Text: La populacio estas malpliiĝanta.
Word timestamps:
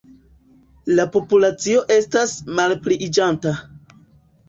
La 0.99 1.05
populacio 1.17 1.85
estas 1.99 2.35
malpliiĝanta. 2.61 3.57